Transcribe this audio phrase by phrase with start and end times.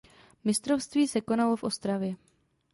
[0.43, 2.15] Mistrovství se konalo v Ostravě.